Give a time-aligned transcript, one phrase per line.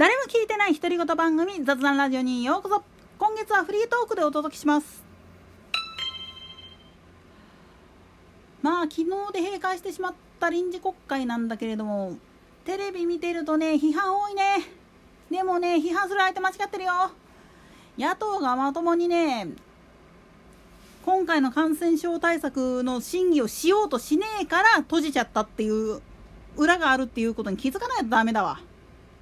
[0.00, 2.82] 誰も聞いてない独り言番組雑談ラジオにようこそ。
[3.18, 5.04] 今月はフリートークでお届けします。
[8.62, 12.16] まあ昨日で閉会してしまった臨時国会なんだけれども
[12.64, 14.42] テレビ見てるとね批判多いね。
[15.30, 16.92] でもね批判する相手間違ってるよ。
[17.98, 19.48] 野党がまともにね
[21.04, 26.00] 今回の感染症対策の審議をしようとしねえから閉じちゃったっていう
[26.56, 28.60] 裏があるっていうことに気づかないとダメだわ。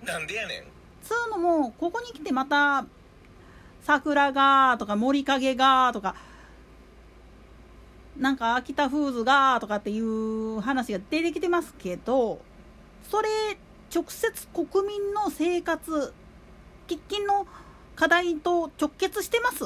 [0.04, 0.64] なんでやねん。
[1.02, 2.86] つうのもここに来てまた
[3.82, 6.14] 桜がとか森影がとか
[8.18, 12.40] なんか秋田フーズがとかっていう話が出てきてますけど
[13.10, 13.28] それ
[13.94, 16.12] 直接国民の生活
[16.88, 17.46] 喫緊の
[17.96, 19.58] 課題と直結してます？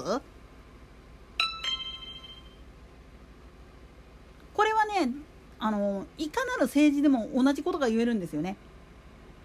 [4.55, 5.13] これはね
[5.59, 8.57] あのいかなる政治でも同じことが言えるんですよね。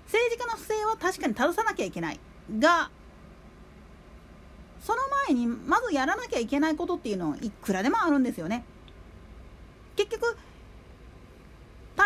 [0.07, 2.19] 政治家の不正は確かに正さなきゃいけない
[2.59, 2.89] が
[4.81, 8.63] その前にまずやらなきゃいけないことっていうのはいくらでもあるんですよね。
[9.95, 10.38] 結局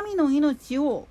[0.06, 1.08] 民の命を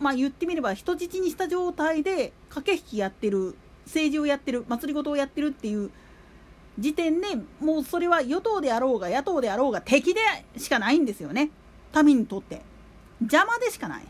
[0.00, 3.54] まあ言ってみれば人質にした状態で駆け引きやってる
[3.84, 5.90] 政治をやってる祭りごとをやってるっていう
[6.78, 7.28] 時点で
[7.60, 10.20] もうそれは与党であろうが野党であろうが敵で
[10.56, 11.50] しかないんですよね。
[12.02, 12.62] 民にとって。
[13.20, 14.04] 邪魔でしかない。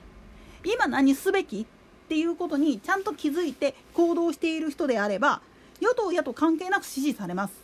[0.65, 1.67] 今何すべき
[2.13, 5.41] っていうことにちゃんと気づいて行動している人であれば
[5.81, 7.55] 与党野党関係なく支持されます。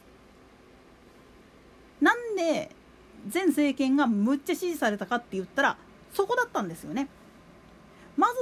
[2.01, 2.71] なんで
[3.31, 5.77] 前政権がむっちゃ支持されたかって言ったら
[6.15, 7.11] そこだったんですよね。
[8.17, 8.41] まず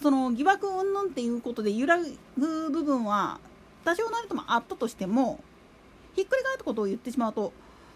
[0.00, 3.40] その疑惑云々っていうことで揺らぐ部分は
[3.84, 5.42] 多少なりともあったとしても
[6.14, 7.52] ひっくり返ったことを言ってしまうと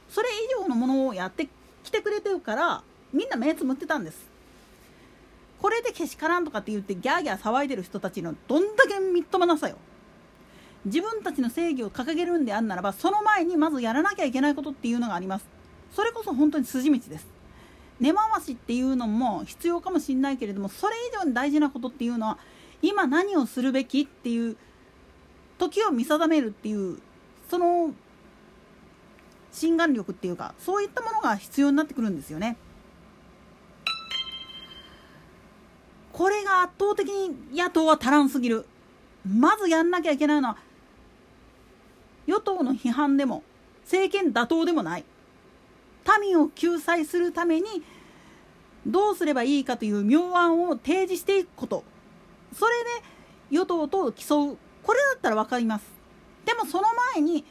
[0.09, 1.49] それ以上のものをやって
[1.85, 4.34] きてくれてるからみんな目つむってたんです。
[5.65, 9.79] これでけしからんとかって言ってギャーギャー騒いでる人たちのどんだけみっともなさよ。
[10.85, 15.47] 自分たちの正義を掲げるんであんならばその前にまずやらなきゃいけないことっていうのがあります。
[15.91, 17.27] それこそ本当に筋道です。
[17.99, 22.37] 根回しっていうのも必要かもしれないけれどもそれ以上に大事なことっていうのは
[22.83, 24.59] 今何をするべきっていう
[25.57, 26.99] 時を見定めるっていう
[27.49, 27.95] その
[29.51, 32.59] 心眼力っていうかそういったものが必要になってくるんですよね。
[36.15, 38.65] これが圧倒的に野党は足らんすぎる。
[39.29, 40.57] まずやんなきゃいけないのは
[42.27, 43.43] 与党の批判でも
[43.83, 45.05] 政権打倒でもない。
[46.21, 47.67] 民を救済するために
[48.87, 51.83] どうすればいいかという妙案を提示していくこと。
[52.57, 52.91] それで
[53.51, 54.59] 与党と競う。
[54.85, 55.85] これだったら分かります。
[56.45, 57.45] でもその前に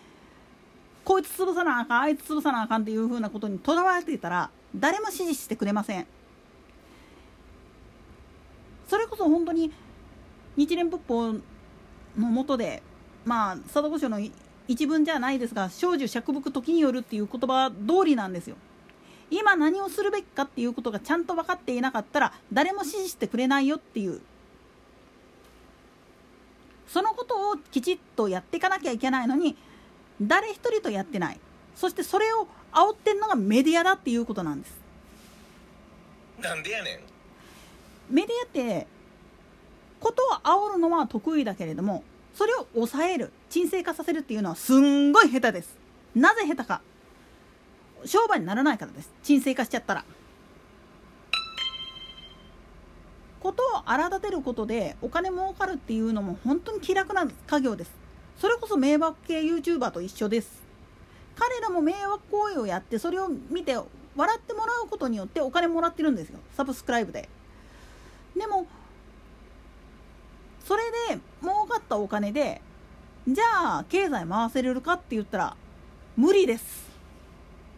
[1.03, 6.07] こいつ潰さなあかんあいつ潰さなあかんっていうふうなことにとらわれていたら誰も支持してくれません。
[8.93, 9.71] それこそ本当に
[10.55, 11.39] 日蓮仏法の
[12.15, 12.83] もとで
[13.25, 14.19] まあ貞子書の
[14.67, 18.55] 一文じゃないですが少女釈伏時によるっていう言葉通りなんですよ。
[19.31, 24.21] 今何をするべきかっていうことがちゃんと分かっていなかったら誰も支持してくれないよっていう。
[26.87, 29.57] そのことをきちっとやっていかなきゃいけないのに
[30.21, 31.39] 誰一人とやってない。
[31.75, 34.79] そしてそれを煽ってんのがメディアだっていうことなんです。
[36.39, 37.12] なんでやねん。
[38.09, 38.87] メディアって
[39.99, 42.03] ことを煽るのは得意だけれども
[42.33, 45.77] それを抑える沈静化させるっていうのはすんごい下手です。
[46.15, 46.81] なぜ下手か。
[48.05, 49.11] 商売にならないからです。
[49.23, 50.05] 沈静化しちゃったら。
[53.39, 57.91] ことを荒立てることでお金儲かるっていうのも本当に気楽な家業です。
[58.39, 60.63] それこそ迷惑系 YouTuber と一緒です。
[61.35, 63.77] 彼らも迷惑行為をやってそれを見て
[64.15, 66.39] 笑ってもらうことによってお金もらってるんですよ。
[66.55, 67.29] サブスクライブで。
[68.35, 68.65] でも
[70.65, 72.61] それで儲かったお金で
[73.27, 75.57] じゃあ経済回せれるかって言ったら
[76.15, 76.91] 無理です。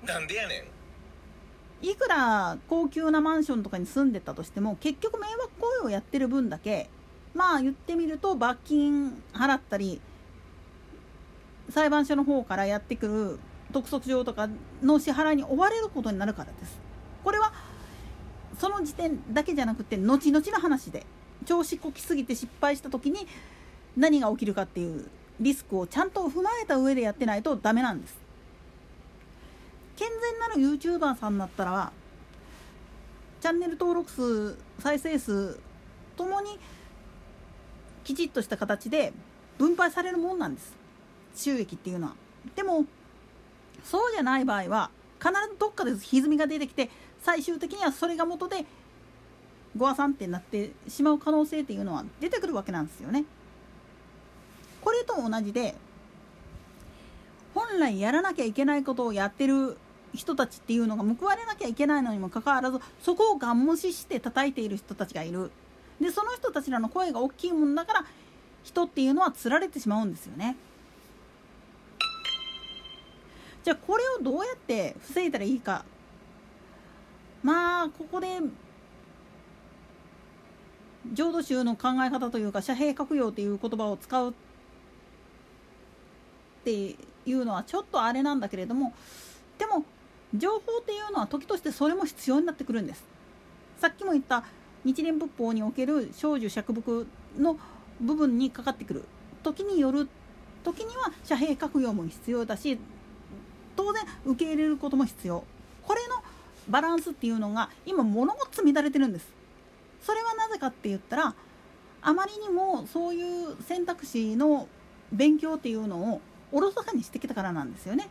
[0.06, 0.66] なんでやね
[1.82, 1.88] ん。
[1.88, 6.90] いくら高級なマンションとかに住んでたとしても結局迷惑行為をやってる分だけ
[7.34, 10.02] まあ言ってみると罰金払ったり
[11.70, 13.40] 裁判所の方からやってくる
[13.74, 14.48] 督促状とか
[14.82, 16.80] の支払いに追われることになるからです。
[17.24, 17.52] これは
[18.60, 21.06] その時点だけじゃなくて後々の話で
[21.46, 23.28] 調子こきすぎて失敗した時に
[23.98, 25.10] 何が起きるかっていう
[25.40, 28.18] リスクをちゃんと踏まえた上でやってないとダメなんです。
[29.98, 31.92] 健全なる YouTuber さんだったら
[33.42, 35.60] チャンネル登録数再生数
[36.18, 36.60] ともに
[38.04, 39.14] きちっとした形で
[39.58, 40.74] 分配されるもんなんです。
[41.36, 42.16] 収益っていうのは。
[42.56, 42.86] でも
[43.84, 46.90] そうじゃない場合は必ずどっかで歪みが出てきて
[47.26, 48.66] 最終的にはそれが元で
[49.76, 53.26] ご破産ってなってしまう可能性っていうのは出てくるわけなんですよね。
[54.80, 55.74] これと同じで
[57.56, 59.76] 本来やらなきゃいけないことをやってる
[60.14, 65.50] 人たちっていうのが報われなきゃいけないのにもかかわらずそこをガン無視して叩いている人たちがいる。
[66.00, 68.06] でその人たちらの声が大きいもんだから
[68.64, 70.56] 人っていうのはつられてしまうんですよね。
[73.64, 75.86] じゃあこれをどうやって防いだらいいか。
[77.46, 78.40] まあここで
[81.14, 84.34] 浄土宗の考え方というか遮蔽閣用っていう言葉を使うっ
[86.64, 86.96] てい
[87.28, 88.96] うのはちょっとあれなんだけれども
[89.60, 89.86] でも
[90.34, 93.06] 情報っていうのは時としてそれも必要になってくるんです。
[93.78, 94.44] さっきも言った
[94.84, 97.06] 日蓮仏法における少女釈伏
[97.38, 97.60] の
[98.02, 99.04] 部分にかかってくる。
[99.44, 100.10] 時による
[100.64, 102.80] 時には遮蔽閣用も必要だし
[103.76, 105.44] 当然受け入れることも必要。
[105.84, 106.15] これの
[106.70, 109.28] バランスっていうのが今物事乱れてるんです。
[110.02, 111.36] それはなぜかって言ったら
[112.02, 114.68] あまりにもそういう選択肢の
[115.12, 116.22] 勉強っていうのを
[116.52, 118.10] おろそかにしてきたからなんですよね。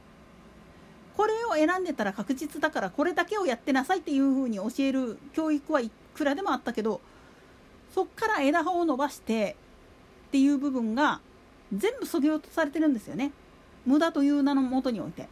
[1.17, 7.01] これを選んでたら確実だからこれだけをやってなさいっていうふうに教える教育はいくらでもあったけど
[7.95, 9.57] そっから枝葉を伸ばして
[10.29, 11.21] っていう部分が
[11.73, 13.31] 全部そぎ落とされてるんですよね。
[13.87, 15.29] 無駄という名のもとにおいて。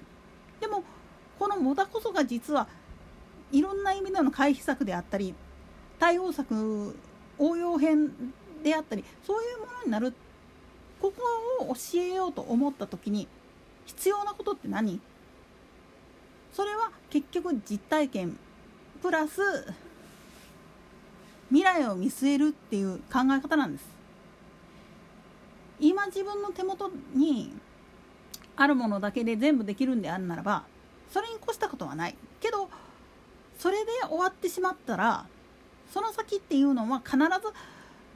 [0.60, 0.84] でも
[1.38, 2.68] この無駄こそが実は
[3.52, 5.34] いろんな意味での回避策であったり
[5.98, 6.96] 対応策
[7.38, 8.10] 応用編
[8.64, 10.12] であったりそういうものになる
[11.00, 13.28] ここを教えようと思った時に
[13.86, 15.00] 必要なことって何？
[16.52, 18.36] それは結局実体験
[19.02, 19.40] プラス
[21.48, 23.84] 未来を見据えるっていう考え方なんです。
[25.80, 27.52] 今自分の手元に
[28.54, 30.64] あるものだけで全部できるんであるならば
[31.10, 32.16] それに越したことはない。
[32.40, 32.70] けど
[33.62, 35.24] それで終わってしまったら
[35.92, 37.20] その先っていうのは必ず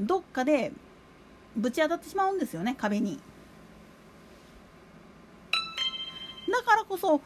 [0.00, 0.72] どっかで
[1.56, 3.20] ぶち当たってしまうんですよね壁に。
[6.50, 7.20] だからこそ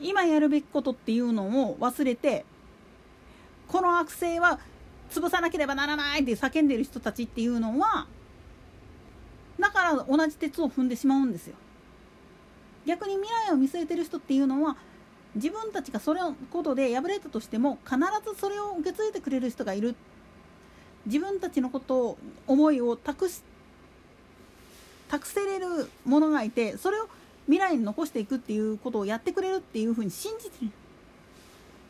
[0.00, 2.44] 今やるべきことっていうのを忘れて
[3.66, 4.60] この悪性は
[5.10, 8.06] 潰さなければならないって叫んでる人たちっていうのは
[9.58, 11.56] だから同じ鉄を踏んでしまうんですよ。
[12.86, 14.76] 逆に未来を見据えてる人っていうのは
[15.38, 19.94] 自分たちがそれのことで敗れたとしても必ずそれを受け継いでくれる人がいる。
[21.06, 23.42] 自分たちのことを思いを託し
[25.08, 27.08] 託せれるものがいてそれを
[27.46, 30.66] 未来に残していくっていうことをやってくれるっていうふうに信じて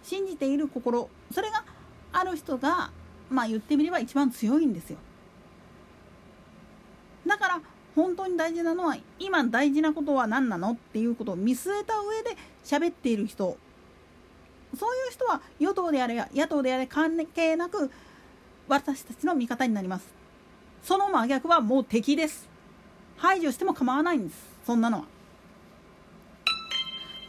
[0.04, 1.08] 信じている心。
[1.32, 1.64] それが
[2.12, 2.90] ある人が
[3.28, 4.98] まあ言ってみれば一番強いんですよ。
[7.26, 7.60] だから
[7.94, 12.36] 本当に大事なのは今大事なことは何なのっていうことを見据えた上で
[12.68, 13.56] 喋っている人。
[14.78, 17.90] そういう人は与党であれや野党であれ関係なく
[18.68, 20.06] 私たちの味方になります。
[20.82, 22.46] その真逆はもう敵です。
[23.16, 24.38] 排除しても構わないんです。
[24.66, 25.04] そんなのは。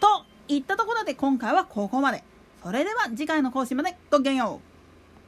[0.01, 2.23] といったところで今回はここまで。
[2.61, 4.68] それでは次回の更新までごきげんよう。